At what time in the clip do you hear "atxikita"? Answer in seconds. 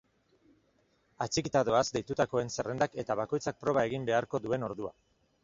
1.25-1.61